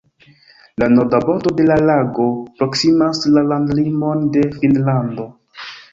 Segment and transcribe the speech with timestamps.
[0.83, 2.25] La norda bordo de la lago
[2.61, 5.29] proksimas la landlimon de Finnlando.